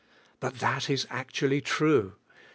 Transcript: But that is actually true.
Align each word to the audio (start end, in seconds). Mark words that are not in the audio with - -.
But 0.39 0.55
that 0.61 0.89
is 0.89 1.05
actually 1.11 1.61
true. 1.61 2.13